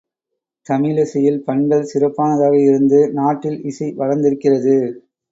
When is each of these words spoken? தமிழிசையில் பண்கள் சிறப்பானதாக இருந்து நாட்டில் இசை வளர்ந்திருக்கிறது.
தமிழிசையில் 0.65 1.43
பண்கள் 1.43 1.83
சிறப்பானதாக 1.83 2.55
இருந்து 2.61 2.99
நாட்டில் 3.11 3.59
இசை 3.63 3.93
வளர்ந்திருக்கிறது. 3.93 4.75